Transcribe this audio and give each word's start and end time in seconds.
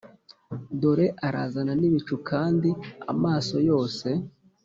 Dore 0.79 1.07
arazana 1.27 1.73
n 1.79 1.83
ibicu 1.89 2.15
kandi 2.29 2.69
amaso 3.13 3.55
yose 3.69 4.07